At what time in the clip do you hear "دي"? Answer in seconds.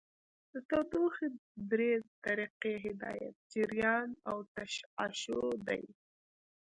5.67-5.83